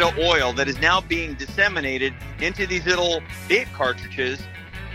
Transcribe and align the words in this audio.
bit 0.00 0.12
of 0.12 0.18
oil 0.18 0.52
that 0.54 0.66
is 0.66 0.80
now 0.80 1.00
being 1.00 1.34
disseminated 1.34 2.14
into 2.40 2.66
these 2.66 2.86
little 2.86 3.20
vape 3.48 3.70
cartridges. 3.74 4.40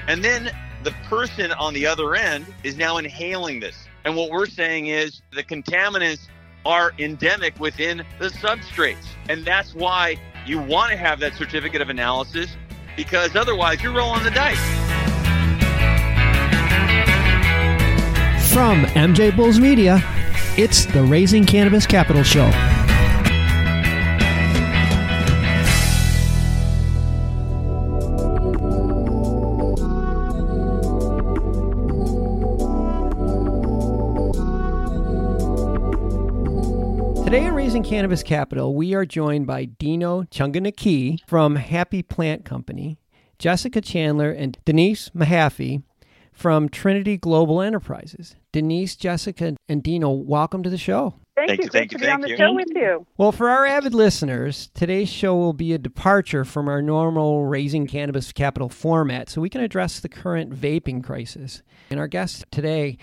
And 0.08 0.24
then 0.24 0.52
the 0.84 0.92
person 1.08 1.52
on 1.52 1.74
the 1.74 1.86
other 1.86 2.16
end 2.16 2.46
is 2.64 2.76
now 2.76 2.98
inhaling 2.98 3.60
this. 3.60 3.88
And 4.04 4.16
what 4.16 4.32
we're 4.32 4.48
saying 4.48 4.88
is 4.88 5.22
the 5.32 5.44
contaminants 5.44 6.28
are 6.66 6.92
endemic 6.98 7.60
within 7.60 8.04
the 8.18 8.30
substrates. 8.30 9.06
And 9.30 9.46
that's 9.46 9.76
why 9.76 10.18
you 10.46 10.60
want 10.60 10.92
to 10.92 10.98
have 10.98 11.20
that 11.20 11.36
certificate 11.36 11.82
of 11.82 11.90
analysis 11.90 12.56
because 12.98 13.36
otherwise 13.36 13.84
you're 13.84 13.94
rolling 13.94 14.24
the 14.24 14.32
dice. 14.32 14.58
From 18.52 18.86
MJ 18.96 19.36
Bulls 19.36 19.60
Media, 19.60 20.00
it's 20.58 20.86
the 20.86 21.04
Raising 21.04 21.46
Cannabis 21.46 21.86
Capital 21.86 22.24
Show. 22.24 22.50
Today 37.76 37.82
Raising 37.82 37.92
Cannabis 37.92 38.24
Capital, 38.24 38.74
we 38.74 38.94
are 38.94 39.06
joined 39.06 39.48
by 39.48 39.66
Dino 39.66 40.24
Chunganaki 40.24 41.20
from 41.28 41.58
Happy 41.58 42.02
Plant 42.02 42.46
Company, 42.46 42.98
Jessica 43.38 43.82
Chandler, 43.82 44.32
and 44.32 44.58
Denise 44.64 45.10
Mahaffey 45.10 45.84
from 46.32 46.70
Trinity 46.70 47.18
Global 47.18 47.62
Enterprises. 47.62 48.38
Denise, 48.54 48.96
Jessica, 48.96 49.58
and 49.68 49.84
Dino, 49.84 50.10
welcome 50.12 50.64
to 50.64 50.70
the 50.70 50.78
show. 50.78 51.16
Thank, 51.36 51.50
Thank 51.50 51.60
you. 51.60 51.64
you, 51.66 51.70
thank 51.70 51.92
Good 51.92 52.00
you, 52.00 52.00
to 52.00 52.06
be 52.06 52.12
on 52.12 52.22
thank 52.22 52.24
the 52.24 52.30
you. 52.30 52.38
show 52.38 52.54
with 52.54 52.68
you. 52.74 53.08
Well, 53.18 53.34
for 53.34 53.50
our 53.50 53.66
avid 53.66 53.94
listeners, 53.94 54.70
today's 54.74 55.10
show 55.10 55.36
will 55.36 55.52
be 55.52 55.74
a 55.74 55.78
departure 55.78 56.46
from 56.46 56.70
our 56.70 56.82
normal 56.82 57.44
Raising 57.44 57.88
Cannabis 57.88 58.32
Capital 58.32 58.70
format 58.70 59.30
so 59.30 59.42
we 59.42 59.50
can 59.50 59.60
address 59.60 60.00
the 60.00 60.08
current 60.08 60.56
vaping 60.56 61.04
crisis. 61.04 61.62
And 61.90 62.00
our 62.00 62.08
guests 62.08 62.46
today 62.52 62.98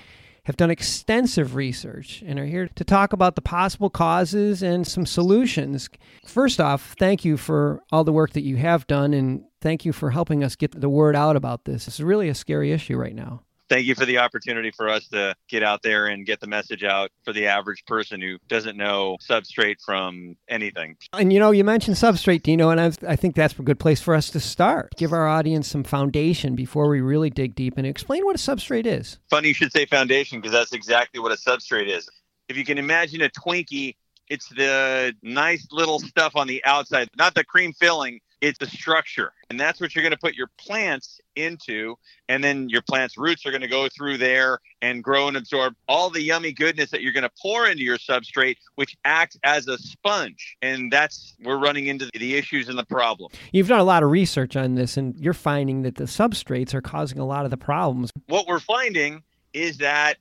have 0.45 0.57
done 0.57 0.71
extensive 0.71 1.55
research 1.55 2.23
and 2.27 2.39
are 2.39 2.47
here 2.47 2.69
to 2.75 2.85
talk 2.85 3.13
about 3.13 3.37
the 3.37 3.43
possible 3.43 3.91
causes 3.91 4.63
and 4.63 4.87
some 4.87 5.07
solutions. 5.07 5.89
First 6.27 6.61
off, 6.61 6.95
thank 6.99 7.25
you 7.25 7.37
for 7.37 7.83
all 7.93 8.03
the 8.03 8.13
work 8.13 8.33
that 8.33 8.43
you 8.43 8.57
have 8.57 8.87
done 8.89 9.15
and 9.15 9.45
thank 9.61 9.85
you 9.85 9.93
for 9.93 10.11
helping 10.11 10.43
us 10.43 10.57
get 10.57 10.79
the 10.81 10.89
word 10.89 11.15
out 11.15 11.37
about 11.37 11.65
this. 11.65 11.87
It's 11.87 12.01
really 12.01 12.29
a 12.29 12.35
scary 12.35 12.73
issue 12.73 12.97
right 12.97 13.15
now. 13.15 13.43
Thank 13.73 13.87
you 13.87 13.95
for 13.95 14.05
the 14.05 14.19
opportunity 14.19 14.71
for 14.71 14.91
us 14.91 15.09
to 15.09 15.35
get 15.49 15.63
out 15.63 15.83
there 15.83 16.09
and 16.09 16.27
get 16.27 16.41
the 16.41 16.47
message 16.47 16.85
out 16.85 17.11
for 17.25 17.33
the 17.33 17.47
average 17.47 17.83
person 17.87 18.21
who 18.21 18.37
doesn't 18.47 18.77
know 18.77 19.17
substrate 19.27 19.77
from 19.83 20.37
anything. 20.47 20.99
And 21.15 21.33
you 21.33 21.39
know, 21.39 21.53
you 21.53 21.65
mentioned 21.65 21.97
substrate, 21.97 22.43
Dino, 22.43 22.69
and 22.69 22.79
I, 22.79 22.93
I 23.09 23.17
think 23.17 23.35
that's 23.35 23.59
a 23.59 23.63
good 23.63 23.81
place 23.81 23.99
for 23.99 24.15
us 24.15 24.29
to 24.33 24.41
start. 24.41 24.93
Give 24.99 25.15
our 25.15 25.27
audience 25.27 25.69
some 25.69 25.85
foundation 25.85 26.55
before 26.55 26.87
we 26.91 27.01
really 27.01 27.31
dig 27.31 27.55
deep 27.55 27.79
and 27.79 27.87
explain 27.87 28.27
what 28.27 28.37
a 28.37 28.39
substrate 28.39 28.85
is. 28.85 29.19
Funny 29.31 29.49
you 29.49 29.55
should 29.55 29.73
say 29.73 29.87
foundation 29.87 30.43
because 30.43 30.53
that's 30.53 30.75
exactly 30.75 31.19
what 31.19 31.33
a 31.33 31.37
substrate 31.37 31.89
is. 31.89 32.11
If 32.51 32.59
you 32.59 32.67
can 32.67 32.77
imagine 32.77 33.23
a 33.23 33.31
Twinkie, 33.31 33.97
it's 34.29 34.51
the 34.51 35.15
nice 35.23 35.67
little 35.73 35.99
stuff 35.99 36.37
on 36.37 36.47
the 36.47 36.63
outside, 36.67 37.09
not 37.17 37.35
the 37.35 37.43
cream 37.43 37.73
filling, 37.73 38.21
it's 38.43 38.61
a 38.61 38.67
structure. 38.67 39.33
And 39.49 39.59
that's 39.59 39.81
what 39.81 39.95
you're 39.95 40.03
going 40.03 40.13
to 40.13 40.19
put 40.19 40.35
your 40.35 40.51
plants 40.59 41.21
into. 41.37 41.95
And 42.29 42.43
then 42.43 42.69
your 42.69 42.83
plant's 42.83 43.17
roots 43.17 43.47
are 43.47 43.51
going 43.51 43.63
to 43.63 43.69
go 43.69 43.89
through 43.89 44.19
there 44.19 44.59
and 44.83 45.03
grow 45.03 45.29
and 45.29 45.37
absorb 45.37 45.75
all 45.87 46.11
the 46.11 46.21
yummy 46.21 46.53
goodness 46.53 46.91
that 46.91 47.03
you're 47.03 47.13
going 47.13 47.23
to 47.23 47.31
pour 47.41 47.69
into 47.69 47.85
your 47.85 47.99
substrate, 47.99 48.57
which 48.75 48.97
acts 49.05 49.39
as 49.45 49.69
a 49.69 49.79
sponge. 49.79 50.57
And 50.61 50.93
that's, 50.93 51.37
we're 51.45 51.59
running 51.59 51.87
into 51.87 52.11
the 52.19 52.35
issues 52.35 52.69
and 52.69 52.77
the 52.77 52.85
problem. 52.85 53.31
You've 53.53 53.69
done 53.69 53.79
a 53.79 53.85
lot 53.85 54.03
of 54.03 54.11
research 54.11 54.57
on 54.57 54.75
this, 54.75 54.97
and 54.97 55.17
you're 55.17 55.35
finding 55.35 55.83
that 55.83 55.95
the 55.95 56.05
substrates 56.05 56.75
are 56.75 56.83
causing 56.83 57.21
a 57.21 57.25
lot 57.25 57.45
of 57.45 57.53
the 57.53 57.57
problems. 57.57 58.11
what 58.27 58.49
we're 58.49 58.61
finding 58.61 59.23
is 59.53 59.79
that 59.79 60.17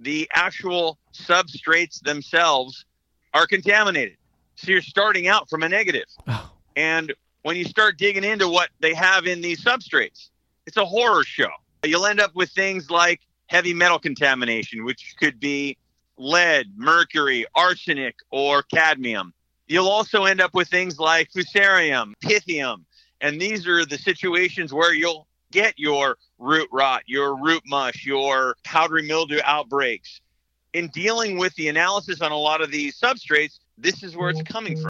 the 0.00 0.28
actual 0.34 0.98
substrates 1.14 2.00
themselves 2.00 2.84
are 3.32 3.46
contaminated. 3.46 4.16
So 4.56 4.72
you're 4.72 4.82
starting 4.82 5.28
out 5.28 5.48
from 5.48 5.62
a 5.62 5.68
negative. 5.68 6.06
Oh. 6.26 6.50
And 6.74 7.12
when 7.42 7.56
you 7.56 7.64
start 7.64 7.98
digging 7.98 8.24
into 8.24 8.48
what 8.48 8.70
they 8.80 8.94
have 8.94 9.26
in 9.26 9.40
these 9.40 9.64
substrates, 9.64 10.28
it's 10.66 10.76
a 10.76 10.84
horror 10.84 11.24
show. 11.24 11.50
You'll 11.84 12.06
end 12.06 12.20
up 12.20 12.34
with 12.34 12.50
things 12.50 12.90
like 12.90 13.20
heavy 13.46 13.74
metal 13.74 13.98
contamination, 13.98 14.84
which 14.84 15.14
could 15.18 15.40
be 15.40 15.76
lead, 16.18 16.66
mercury, 16.76 17.46
arsenic, 17.54 18.16
or 18.30 18.62
cadmium. 18.62 19.32
You'll 19.66 19.88
also 19.88 20.24
end 20.24 20.40
up 20.40 20.54
with 20.54 20.68
things 20.68 20.98
like 20.98 21.30
fusarium, 21.30 22.12
pythium, 22.22 22.84
and 23.20 23.40
these 23.40 23.66
are 23.66 23.84
the 23.84 23.98
situations 23.98 24.72
where 24.72 24.94
you'll 24.94 25.26
get 25.52 25.74
your 25.78 26.16
root 26.38 26.68
rot, 26.72 27.02
your 27.06 27.36
root 27.36 27.62
mush, 27.66 28.04
your 28.04 28.56
powdery 28.64 29.06
mildew 29.06 29.40
outbreaks. 29.44 30.20
In 30.72 30.88
dealing 30.88 31.36
with 31.38 31.54
the 31.54 31.68
analysis 31.68 32.20
on 32.20 32.32
a 32.32 32.36
lot 32.36 32.60
of 32.60 32.70
these 32.70 32.98
substrates, 32.98 33.58
this 33.76 34.02
is 34.02 34.16
where 34.16 34.30
it's 34.30 34.42
coming 34.42 34.76
from. 34.80 34.89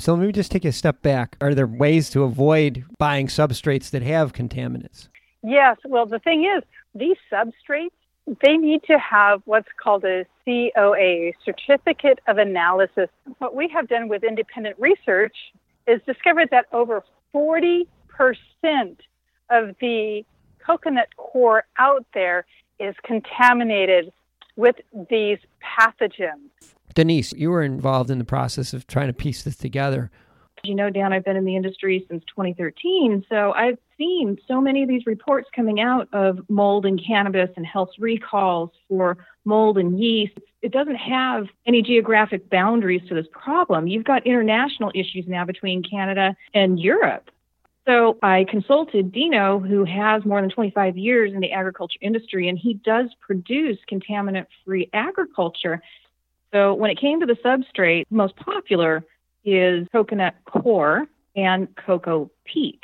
So 0.00 0.14
let 0.14 0.26
me 0.26 0.32
just 0.32 0.52
take 0.52 0.64
a 0.64 0.72
step 0.72 1.02
back. 1.02 1.36
Are 1.40 1.54
there 1.54 1.66
ways 1.66 2.08
to 2.10 2.22
avoid 2.22 2.84
buying 2.98 3.26
substrates 3.26 3.90
that 3.90 4.02
have 4.02 4.32
contaminants? 4.32 5.08
Yes. 5.42 5.76
Well, 5.84 6.06
the 6.06 6.20
thing 6.20 6.44
is, 6.44 6.62
these 6.94 7.16
substrates, 7.32 7.90
they 8.42 8.56
need 8.56 8.82
to 8.84 8.98
have 8.98 9.42
what's 9.44 9.68
called 9.82 10.04
a 10.04 10.24
COA, 10.44 11.32
Certificate 11.44 12.20
of 12.28 12.38
Analysis. 12.38 13.08
What 13.38 13.56
we 13.56 13.68
have 13.68 13.88
done 13.88 14.08
with 14.08 14.22
independent 14.22 14.76
research 14.78 15.34
is 15.86 16.00
discovered 16.06 16.48
that 16.50 16.66
over 16.72 17.02
40% 17.34 17.86
of 19.50 19.74
the 19.80 20.24
coconut 20.64 21.08
coir 21.16 21.64
out 21.78 22.04
there 22.14 22.44
is 22.78 22.94
contaminated 23.02 24.12
with 24.56 24.76
these 25.10 25.38
pathogens. 25.62 26.50
Denise, 26.98 27.32
you 27.34 27.50
were 27.50 27.62
involved 27.62 28.10
in 28.10 28.18
the 28.18 28.24
process 28.24 28.72
of 28.72 28.84
trying 28.88 29.06
to 29.06 29.12
piece 29.12 29.44
this 29.44 29.54
together. 29.54 30.10
you 30.64 30.74
know, 30.74 30.90
Dan, 30.90 31.12
I've 31.12 31.24
been 31.24 31.36
in 31.36 31.44
the 31.44 31.54
industry 31.54 32.04
since 32.10 32.24
2013. 32.24 33.24
So 33.28 33.52
I've 33.52 33.78
seen 33.96 34.36
so 34.48 34.60
many 34.60 34.82
of 34.82 34.88
these 34.88 35.06
reports 35.06 35.48
coming 35.54 35.80
out 35.80 36.08
of 36.12 36.40
mold 36.48 36.86
and 36.86 37.00
cannabis 37.00 37.50
and 37.54 37.64
health 37.64 37.90
recalls 38.00 38.70
for 38.88 39.16
mold 39.44 39.78
and 39.78 39.96
yeast. 40.00 40.40
It 40.60 40.72
doesn't 40.72 40.96
have 40.96 41.46
any 41.68 41.82
geographic 41.82 42.50
boundaries 42.50 43.02
to 43.08 43.14
this 43.14 43.28
problem. 43.30 43.86
You've 43.86 44.02
got 44.02 44.26
international 44.26 44.90
issues 44.92 45.24
now 45.28 45.44
between 45.44 45.84
Canada 45.84 46.34
and 46.52 46.80
Europe. 46.80 47.30
So 47.86 48.18
I 48.24 48.44
consulted 48.50 49.12
Dino, 49.12 49.60
who 49.60 49.84
has 49.84 50.24
more 50.24 50.40
than 50.40 50.50
25 50.50 50.96
years 50.98 51.32
in 51.32 51.38
the 51.38 51.52
agriculture 51.52 52.00
industry, 52.02 52.48
and 52.48 52.58
he 52.58 52.74
does 52.74 53.06
produce 53.20 53.78
contaminant 53.88 54.46
free 54.64 54.90
agriculture. 54.92 55.80
So 56.52 56.74
when 56.74 56.90
it 56.90 56.98
came 57.00 57.20
to 57.20 57.26
the 57.26 57.36
substrate, 57.44 58.04
most 58.10 58.36
popular 58.36 59.04
is 59.44 59.86
coconut 59.92 60.34
coir 60.44 61.06
and 61.36 61.68
coco 61.76 62.30
peat. 62.44 62.82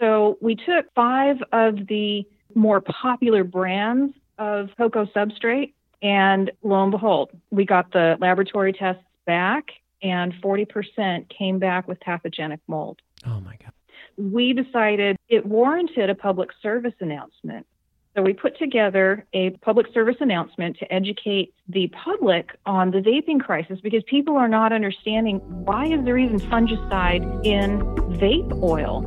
So 0.00 0.38
we 0.40 0.56
took 0.56 0.92
five 0.94 1.36
of 1.52 1.86
the 1.86 2.24
more 2.54 2.80
popular 2.80 3.44
brands 3.44 4.14
of 4.38 4.70
cocoa 4.76 5.06
substrate, 5.06 5.74
and 6.02 6.50
lo 6.62 6.82
and 6.82 6.90
behold, 6.90 7.30
we 7.50 7.64
got 7.64 7.92
the 7.92 8.16
laboratory 8.20 8.72
tests 8.72 9.04
back, 9.26 9.66
and 10.02 10.32
40% 10.42 11.28
came 11.28 11.58
back 11.58 11.86
with 11.86 12.00
pathogenic 12.00 12.60
mold. 12.66 13.00
Oh 13.26 13.40
my 13.40 13.56
God. 13.56 13.72
We 14.16 14.54
decided 14.54 15.16
it 15.28 15.44
warranted 15.46 16.10
a 16.10 16.14
public 16.14 16.50
service 16.62 16.94
announcement. 17.00 17.66
So 18.16 18.22
we 18.22 18.32
put 18.32 18.58
together 18.58 19.24
a 19.32 19.50
public 19.62 19.86
service 19.94 20.16
announcement 20.18 20.76
to 20.78 20.92
educate 20.92 21.54
the 21.68 21.86
public 22.04 22.50
on 22.66 22.90
the 22.90 22.98
vaping 22.98 23.38
crisis 23.38 23.78
because 23.80 24.02
people 24.08 24.36
are 24.36 24.48
not 24.48 24.72
understanding 24.72 25.36
why 25.64 25.86
is 25.86 26.04
there 26.04 26.18
even 26.18 26.40
fungicide 26.40 27.22
in 27.46 27.78
vape 28.18 28.62
oil. 28.64 29.06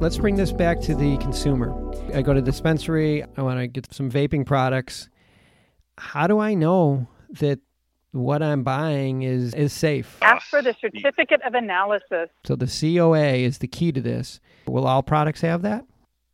Let's 0.00 0.18
bring 0.18 0.36
this 0.36 0.52
back 0.52 0.80
to 0.82 0.94
the 0.94 1.16
consumer. 1.16 1.72
I 2.14 2.22
go 2.22 2.34
to 2.34 2.40
the 2.40 2.50
dispensary, 2.52 3.24
I 3.36 3.42
want 3.42 3.58
to 3.58 3.66
get 3.66 3.92
some 3.92 4.08
vaping 4.08 4.46
products. 4.46 5.08
How 5.98 6.28
do 6.28 6.38
I 6.38 6.54
know 6.54 7.08
that 7.40 7.58
what 8.14 8.42
I'm 8.42 8.62
buying 8.62 9.22
is 9.22 9.54
is 9.54 9.72
safe? 9.72 10.18
Ask 10.22 10.46
ah, 10.46 10.46
for 10.48 10.62
the 10.62 10.74
Certificate 10.80 11.42
of 11.42 11.54
Analysis. 11.54 12.30
So 12.46 12.54
the 12.54 12.66
COA 12.66 13.34
is 13.34 13.58
the 13.58 13.66
key 13.66 13.90
to 13.92 14.00
this. 14.00 14.40
Will 14.66 14.86
all 14.86 15.02
products 15.02 15.40
have 15.40 15.62
that? 15.62 15.84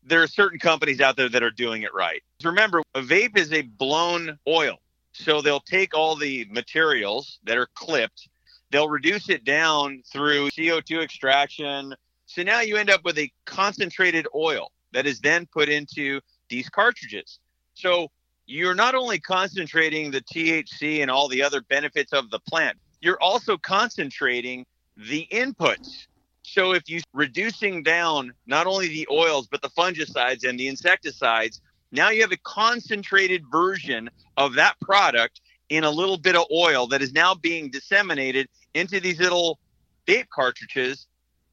There 0.04 0.22
are 0.22 0.26
certain 0.26 0.58
companies 0.58 1.00
out 1.00 1.16
there 1.16 1.28
that 1.28 1.42
are 1.42 1.50
doing 1.50 1.82
it 1.82 1.94
right. 1.94 2.22
Remember, 2.44 2.82
a 2.94 3.00
vape 3.00 3.36
is 3.38 3.52
a 3.52 3.62
blown 3.62 4.38
oil. 4.46 4.76
So 5.12 5.40
they'll 5.40 5.60
take 5.60 5.94
all 5.94 6.16
the 6.16 6.46
materials 6.50 7.38
that 7.44 7.56
are 7.56 7.68
clipped, 7.74 8.28
they'll 8.70 8.88
reduce 8.88 9.28
it 9.28 9.44
down 9.44 10.02
through 10.06 10.50
CO2 10.50 11.02
extraction. 11.02 11.94
So 12.26 12.42
now 12.42 12.60
you 12.60 12.76
end 12.76 12.90
up 12.90 13.04
with 13.04 13.18
a 13.18 13.32
concentrated 13.44 14.26
oil 14.34 14.70
that 14.92 15.06
is 15.06 15.20
then 15.20 15.46
put 15.46 15.68
into 15.68 16.20
these 16.48 16.68
cartridges. 16.68 17.40
So 17.74 18.08
you're 18.50 18.74
not 18.74 18.96
only 18.96 19.20
concentrating 19.20 20.10
the 20.10 20.20
THC 20.20 21.02
and 21.02 21.10
all 21.10 21.28
the 21.28 21.42
other 21.42 21.60
benefits 21.60 22.12
of 22.12 22.30
the 22.30 22.40
plant, 22.40 22.76
you're 23.00 23.20
also 23.22 23.56
concentrating 23.56 24.66
the 24.96 25.26
inputs. 25.30 26.06
So 26.42 26.72
if 26.72 26.82
you're 26.88 27.02
reducing 27.14 27.84
down 27.84 28.32
not 28.46 28.66
only 28.66 28.88
the 28.88 29.06
oils 29.10 29.46
but 29.46 29.62
the 29.62 29.68
fungicides 29.68 30.46
and 30.46 30.58
the 30.58 30.66
insecticides, 30.66 31.60
now 31.92 32.10
you 32.10 32.22
have 32.22 32.32
a 32.32 32.38
concentrated 32.38 33.44
version 33.52 34.10
of 34.36 34.54
that 34.54 34.74
product 34.80 35.40
in 35.68 35.84
a 35.84 35.90
little 35.90 36.18
bit 36.18 36.34
of 36.34 36.44
oil 36.52 36.88
that 36.88 37.02
is 37.02 37.12
now 37.12 37.34
being 37.34 37.70
disseminated 37.70 38.48
into 38.74 38.98
these 38.98 39.20
little 39.20 39.60
vape 40.08 40.28
cartridges. 40.28 41.06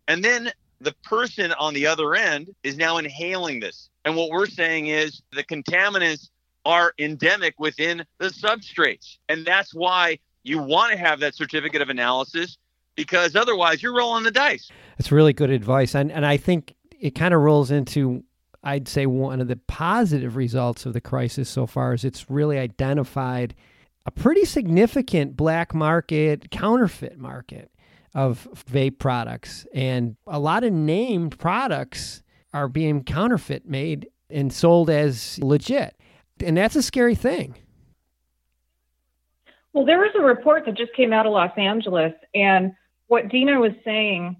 And 0.07 0.25
then 0.25 0.51
the 0.81 0.95
person 1.03 1.53
on 1.53 1.75
the 1.75 1.85
other 1.85 2.15
end 2.15 2.55
is 2.63 2.75
now 2.75 2.97
inhaling 2.97 3.59
this. 3.59 3.89
And 4.03 4.15
what 4.15 4.31
we're 4.31 4.47
saying 4.47 4.87
is 4.87 5.21
the 5.31 5.43
contaminants 5.43 6.29
are 6.67 6.93
endemic 6.99 7.55
within 7.57 8.05
the 8.17 8.27
substrates. 8.27 9.19
And 9.29 9.45
that's 9.45 9.73
why 9.73 10.19
you 10.43 10.61
want 10.61 10.91
to 10.91 10.97
have 10.97 11.21
that 11.21 11.33
certificate 11.33 11.81
of 11.81 11.87
analysis 11.87 12.57
because 12.95 13.37
otherwise 13.37 13.81
you're 13.81 13.95
rolling 13.95 14.25
the 14.25 14.31
dice. 14.31 14.69
That's 14.97 15.09
really 15.09 15.31
good 15.31 15.49
advice. 15.49 15.95
And, 15.95 16.11
and 16.11 16.25
I 16.25 16.35
think 16.35 16.75
it 16.99 17.11
kind 17.11 17.33
of 17.33 17.39
rolls 17.39 17.71
into, 17.71 18.21
I'd 18.65 18.89
say, 18.89 19.05
one 19.05 19.39
of 19.39 19.47
the 19.47 19.55
positive 19.55 20.35
results 20.35 20.85
of 20.85 20.91
the 20.91 20.99
crisis 20.99 21.47
so 21.47 21.67
far 21.67 21.93
is 21.93 22.03
it's 22.03 22.29
really 22.29 22.59
identified 22.59 23.55
a 24.05 24.11
pretty 24.11 24.43
significant 24.43 25.37
black 25.37 25.73
market, 25.73 26.51
counterfeit 26.51 27.17
market 27.17 27.71
of 28.13 28.45
vape 28.69 28.99
products. 28.99 29.65
And 29.73 30.17
a 30.27 30.39
lot 30.39 30.65
of 30.65 30.73
named 30.73 31.39
products 31.39 32.23
are 32.53 32.67
being 32.67 33.05
counterfeit 33.05 33.65
made 33.65 34.09
and 34.29 34.51
sold 34.51 34.89
as 34.89 35.39
legit. 35.39 35.96
And 36.43 36.57
that's 36.57 36.75
a 36.75 36.83
scary 36.83 37.15
thing. 37.15 37.55
Well, 39.73 39.85
there 39.85 39.99
was 39.99 40.11
a 40.17 40.21
report 40.21 40.65
that 40.65 40.75
just 40.75 40.93
came 40.93 41.13
out 41.13 41.25
of 41.25 41.33
Los 41.33 41.51
Angeles, 41.55 42.13
and 42.33 42.73
what 43.07 43.29
Dino 43.29 43.59
was 43.61 43.73
saying 43.85 44.35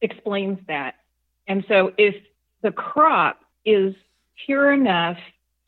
explains 0.00 0.58
that. 0.66 0.96
And 1.46 1.64
so, 1.68 1.92
if 1.96 2.16
the 2.62 2.72
crop 2.72 3.40
is 3.64 3.94
pure 4.46 4.72
enough 4.72 5.18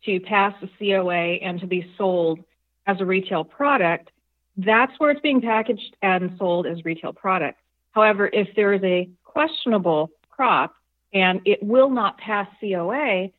to 0.04 0.18
pass 0.20 0.54
the 0.60 0.68
COA 0.78 1.36
and 1.36 1.60
to 1.60 1.66
be 1.66 1.92
sold 1.96 2.40
as 2.86 3.00
a 3.00 3.04
retail 3.04 3.44
product, 3.44 4.10
that's 4.56 4.92
where 4.98 5.10
it's 5.10 5.20
being 5.20 5.40
packaged 5.40 5.96
and 6.02 6.34
sold 6.38 6.66
as 6.66 6.84
retail 6.84 7.12
product. 7.12 7.58
However, 7.92 8.28
if 8.32 8.48
there 8.56 8.72
is 8.72 8.82
a 8.82 9.08
questionable 9.24 10.10
crop 10.28 10.74
and 11.12 11.40
it 11.44 11.62
will 11.62 11.90
not 11.90 12.18
pass 12.18 12.48
COA, 12.60 13.30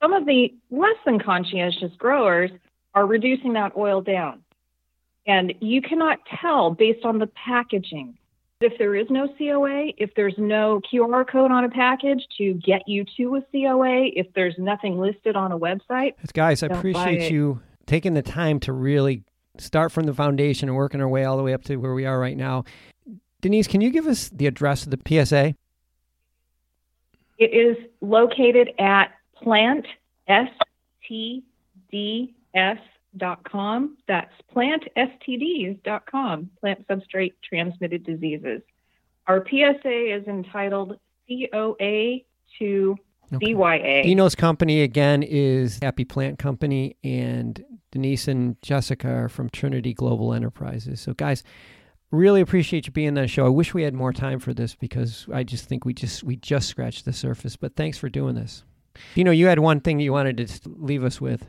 some 0.00 0.12
of 0.12 0.26
the 0.26 0.52
less 0.70 0.96
than 1.04 1.18
conscientious 1.18 1.92
growers 1.98 2.50
are 2.94 3.06
reducing 3.06 3.52
that 3.54 3.72
oil 3.76 4.00
down. 4.00 4.42
And 5.26 5.54
you 5.60 5.82
cannot 5.82 6.18
tell 6.40 6.70
based 6.70 7.04
on 7.04 7.18
the 7.18 7.26
packaging. 7.26 8.16
If 8.60 8.78
there 8.78 8.94
is 8.94 9.08
no 9.10 9.28
COA, 9.36 9.92
if 9.98 10.14
there's 10.14 10.36
no 10.38 10.80
QR 10.90 11.28
code 11.28 11.50
on 11.50 11.64
a 11.64 11.68
package 11.68 12.26
to 12.38 12.54
get 12.54 12.88
you 12.88 13.04
to 13.18 13.36
a 13.36 13.42
COA, 13.52 14.06
if 14.14 14.32
there's 14.34 14.54
nothing 14.56 14.98
listed 14.98 15.36
on 15.36 15.52
a 15.52 15.58
website. 15.58 16.14
Guys, 16.32 16.62
I 16.62 16.68
appreciate 16.68 17.30
you 17.30 17.60
taking 17.86 18.14
the 18.14 18.22
time 18.22 18.58
to 18.60 18.72
really 18.72 19.24
start 19.58 19.92
from 19.92 20.04
the 20.04 20.14
foundation 20.14 20.68
and 20.68 20.76
working 20.76 21.00
our 21.02 21.08
way 21.08 21.24
all 21.24 21.36
the 21.36 21.42
way 21.42 21.52
up 21.52 21.64
to 21.64 21.76
where 21.76 21.92
we 21.92 22.06
are 22.06 22.18
right 22.18 22.36
now. 22.36 22.64
Denise, 23.42 23.66
can 23.66 23.80
you 23.80 23.90
give 23.90 24.06
us 24.06 24.30
the 24.30 24.46
address 24.46 24.86
of 24.86 24.90
the 24.90 24.98
PSA? 25.06 25.54
It 27.38 27.44
is 27.44 27.76
located 28.00 28.70
at 28.78 29.12
plant 29.42 29.86
com. 33.44 33.96
That's 34.06 34.32
plantstds.com, 34.54 36.50
plant 36.60 36.88
substrate 36.88 37.32
transmitted 37.42 38.04
diseases. 38.04 38.62
Our 39.26 39.44
PSA 39.48 40.14
is 40.14 40.26
entitled 40.28 40.98
COA 41.28 42.20
to 42.58 42.96
okay. 43.32 43.54
DYA. 43.54 44.02
Dino's 44.04 44.34
company 44.34 44.82
again 44.82 45.22
is 45.22 45.80
Happy 45.82 46.04
Plant 46.04 46.38
Company, 46.38 46.96
and 47.02 47.64
Denise 47.90 48.28
and 48.28 48.60
Jessica 48.62 49.08
are 49.08 49.28
from 49.28 49.50
Trinity 49.50 49.92
Global 49.92 50.32
Enterprises. 50.32 51.00
So, 51.00 51.12
guys, 51.12 51.42
really 52.12 52.40
appreciate 52.40 52.86
you 52.86 52.92
being 52.92 53.08
on 53.08 53.14
the 53.14 53.26
show. 53.26 53.46
I 53.46 53.50
wish 53.50 53.74
we 53.74 53.82
had 53.82 53.94
more 53.94 54.12
time 54.12 54.38
for 54.38 54.54
this 54.54 54.76
because 54.76 55.26
I 55.32 55.42
just 55.42 55.64
think 55.68 55.84
we 55.84 55.92
just 55.92 56.22
we 56.22 56.36
just 56.36 56.68
scratched 56.68 57.04
the 57.04 57.12
surface. 57.12 57.56
But 57.56 57.74
thanks 57.74 57.98
for 57.98 58.08
doing 58.08 58.36
this. 58.36 58.62
You 59.14 59.24
know, 59.24 59.30
you 59.30 59.46
had 59.46 59.58
one 59.58 59.80
thing 59.80 60.00
you 60.00 60.12
wanted 60.12 60.36
to 60.38 60.60
leave 60.64 61.04
us 61.04 61.20
with. 61.20 61.46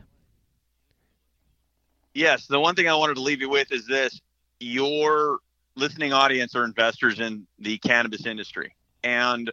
Yes, 2.14 2.46
the 2.46 2.58
one 2.58 2.74
thing 2.74 2.88
I 2.88 2.94
wanted 2.94 3.14
to 3.14 3.22
leave 3.22 3.40
you 3.40 3.48
with 3.48 3.70
is 3.70 3.86
this: 3.86 4.20
your 4.60 5.38
listening 5.76 6.12
audience 6.12 6.54
are 6.56 6.64
investors 6.64 7.20
in 7.20 7.46
the 7.58 7.78
cannabis 7.78 8.26
industry, 8.26 8.74
and 9.04 9.50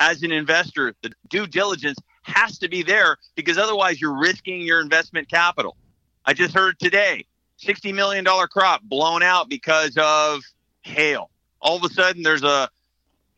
as 0.00 0.22
an 0.22 0.32
investor, 0.32 0.94
the 1.02 1.12
due 1.28 1.46
diligence 1.46 1.98
has 2.22 2.58
to 2.58 2.68
be 2.68 2.82
there 2.82 3.18
because 3.34 3.58
otherwise 3.58 4.00
you're 4.00 4.18
risking 4.18 4.62
your 4.62 4.80
investment 4.80 5.28
capital. 5.28 5.76
I 6.24 6.32
just 6.32 6.54
heard 6.54 6.78
today, 6.78 7.26
$60 7.62 7.94
million 7.94 8.24
crop 8.24 8.82
blown 8.82 9.22
out 9.22 9.48
because 9.48 9.96
of 9.96 10.42
hail. 10.82 11.30
All 11.60 11.76
of 11.76 11.84
a 11.84 11.90
sudden 11.92 12.22
there's 12.22 12.42
a 12.42 12.68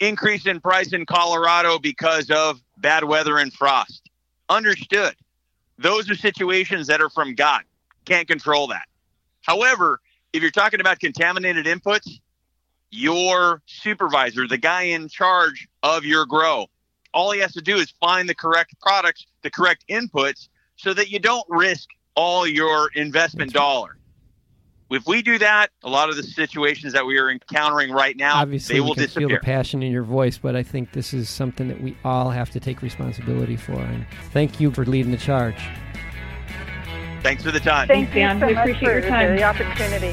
increase 0.02 0.46
in 0.46 0.60
price 0.60 0.92
in 0.92 1.06
Colorado 1.06 1.78
because 1.78 2.30
of 2.30 2.60
bad 2.78 3.04
weather 3.04 3.38
and 3.38 3.52
frost. 3.52 4.10
Understood. 4.48 5.14
Those 5.78 6.10
are 6.10 6.16
situations 6.16 6.88
that 6.88 7.00
are 7.00 7.08
from 7.08 7.34
God. 7.34 7.62
Can't 8.04 8.26
control 8.26 8.66
that. 8.68 8.86
However, 9.42 10.00
if 10.32 10.42
you're 10.42 10.50
talking 10.50 10.80
about 10.80 10.98
contaminated 10.98 11.66
inputs, 11.66 12.20
your 12.90 13.62
supervisor, 13.66 14.46
the 14.46 14.58
guy 14.58 14.82
in 14.82 15.08
charge 15.08 15.68
of 15.82 16.04
your 16.04 16.26
grow, 16.26 16.66
all 17.14 17.30
he 17.30 17.40
has 17.40 17.52
to 17.52 17.62
do 17.62 17.76
is 17.76 17.92
find 18.00 18.28
the 18.28 18.34
correct 18.34 18.74
products, 18.80 19.26
the 19.42 19.50
correct 19.50 19.84
inputs, 19.88 20.48
so 20.76 20.92
that 20.94 21.10
you 21.10 21.20
don't 21.20 21.46
risk 21.48 21.88
all 22.16 22.46
your 22.46 22.90
investment 22.94 23.52
dollar. 23.52 23.96
If 24.94 25.06
we 25.06 25.22
do 25.22 25.38
that, 25.38 25.70
a 25.82 25.88
lot 25.88 26.10
of 26.10 26.16
the 26.16 26.22
situations 26.22 26.92
that 26.92 27.06
we 27.06 27.18
are 27.18 27.30
encountering 27.30 27.90
right 27.90 28.16
now, 28.16 28.40
Obviously, 28.40 28.74
they 28.74 28.80
will 28.80 28.90
we 28.90 28.94
can 28.96 29.04
disappear. 29.04 29.28
feel 29.28 29.38
the 29.38 29.44
passion 29.44 29.82
in 29.82 29.90
your 29.90 30.02
voice, 30.02 30.38
but 30.38 30.54
I 30.54 30.62
think 30.62 30.92
this 30.92 31.14
is 31.14 31.30
something 31.30 31.68
that 31.68 31.80
we 31.80 31.96
all 32.04 32.30
have 32.30 32.50
to 32.50 32.60
take 32.60 32.82
responsibility 32.82 33.56
for. 33.56 33.72
And 33.72 34.06
thank 34.32 34.60
you 34.60 34.70
for 34.70 34.84
leading 34.84 35.12
the 35.12 35.18
charge. 35.18 35.62
Thanks 37.22 37.42
for 37.42 37.52
the 37.52 37.60
time. 37.60 37.88
Thanks, 37.88 38.12
Dan. 38.12 38.36
you 38.36 38.40
so 38.40 38.46
we 38.48 38.54
appreciate 38.54 38.82
your 38.82 39.00
time. 39.02 39.30
And 39.30 39.38
the 39.38 39.44
opportunity. 39.44 40.12